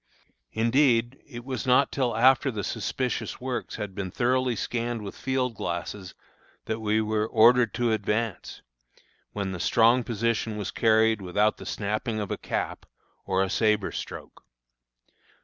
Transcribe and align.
Indeed, 0.53 1.21
it 1.27 1.45
was 1.45 1.67
not 1.67 1.91
till 1.91 2.17
after 2.17 2.49
the 2.49 2.63
suspicious 2.63 3.39
works 3.39 3.75
had 3.75 3.93
been 3.93 4.09
thoroughly 4.09 4.55
scanned 4.55 5.03
with 5.03 5.15
field 5.15 5.53
glasses 5.53 6.15
that 6.65 6.79
we 6.79 7.01
were 7.01 7.27
ordered 7.27 7.71
to 7.75 7.91
advance, 7.91 8.63
when 9.33 9.51
the 9.51 9.59
strong 9.59 10.03
position 10.03 10.57
was 10.57 10.71
carried 10.71 11.21
without 11.21 11.57
the 11.57 11.67
snapping 11.67 12.19
of 12.19 12.31
a 12.31 12.37
cap, 12.39 12.87
or 13.27 13.43
a 13.43 13.49
sabre 13.51 13.91
stroke. 13.91 14.43